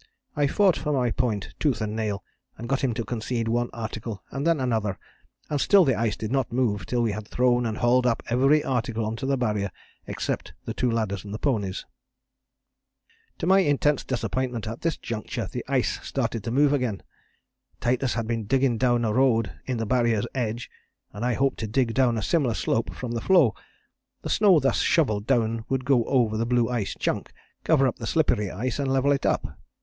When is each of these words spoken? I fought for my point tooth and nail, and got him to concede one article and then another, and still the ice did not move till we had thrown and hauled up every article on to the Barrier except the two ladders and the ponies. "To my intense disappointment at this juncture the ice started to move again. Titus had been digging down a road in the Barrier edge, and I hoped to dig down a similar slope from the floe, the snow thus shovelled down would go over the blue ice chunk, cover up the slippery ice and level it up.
I 0.35 0.47
fought 0.47 0.75
for 0.77 0.91
my 0.91 1.11
point 1.11 1.53
tooth 1.59 1.79
and 1.79 1.95
nail, 1.95 2.23
and 2.57 2.67
got 2.67 2.83
him 2.83 2.91
to 2.95 3.05
concede 3.05 3.47
one 3.47 3.69
article 3.71 4.23
and 4.31 4.47
then 4.47 4.59
another, 4.59 4.97
and 5.47 5.61
still 5.61 5.85
the 5.85 5.93
ice 5.93 6.15
did 6.15 6.31
not 6.31 6.51
move 6.51 6.87
till 6.87 7.03
we 7.03 7.11
had 7.11 7.27
thrown 7.27 7.67
and 7.67 7.77
hauled 7.77 8.07
up 8.07 8.23
every 8.25 8.63
article 8.63 9.05
on 9.05 9.15
to 9.17 9.27
the 9.27 9.37
Barrier 9.37 9.69
except 10.07 10.53
the 10.65 10.73
two 10.73 10.89
ladders 10.89 11.23
and 11.23 11.31
the 11.31 11.37
ponies. 11.37 11.85
"To 13.37 13.45
my 13.45 13.59
intense 13.59 14.03
disappointment 14.03 14.67
at 14.67 14.81
this 14.81 14.97
juncture 14.97 15.45
the 15.45 15.63
ice 15.67 15.99
started 16.01 16.43
to 16.45 16.49
move 16.51 16.73
again. 16.73 17.03
Titus 17.79 18.15
had 18.15 18.25
been 18.25 18.45
digging 18.45 18.79
down 18.79 19.05
a 19.05 19.13
road 19.13 19.53
in 19.67 19.77
the 19.77 19.85
Barrier 19.85 20.23
edge, 20.33 20.67
and 21.13 21.23
I 21.23 21.35
hoped 21.35 21.59
to 21.59 21.67
dig 21.67 21.93
down 21.93 22.17
a 22.17 22.23
similar 22.23 22.55
slope 22.55 22.91
from 22.95 23.11
the 23.11 23.21
floe, 23.21 23.53
the 24.23 24.31
snow 24.31 24.59
thus 24.59 24.79
shovelled 24.79 25.27
down 25.27 25.63
would 25.69 25.85
go 25.85 26.03
over 26.05 26.37
the 26.37 26.47
blue 26.47 26.67
ice 26.69 26.95
chunk, 26.99 27.31
cover 27.63 27.85
up 27.87 27.97
the 27.97 28.07
slippery 28.07 28.49
ice 28.49 28.79
and 28.79 28.91
level 28.91 29.11
it 29.11 29.27
up. 29.27 29.45